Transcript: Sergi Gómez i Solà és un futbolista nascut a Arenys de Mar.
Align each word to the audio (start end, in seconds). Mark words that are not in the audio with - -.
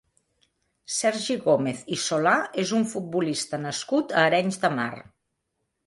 Sergi 0.93 1.35
Gómez 1.43 1.83
i 1.97 1.99
Solà 2.05 2.35
és 2.65 2.73
un 2.81 2.89
futbolista 2.95 3.63
nascut 3.69 4.19
a 4.19 4.27
Arenys 4.31 4.63
de 4.65 4.77
Mar. 4.81 4.93